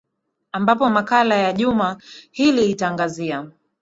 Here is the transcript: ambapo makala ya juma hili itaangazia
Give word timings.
ambapo 0.51 0.89
makala 0.89 1.35
ya 1.35 1.53
juma 1.53 1.97
hili 2.31 2.69
itaangazia 2.71 3.47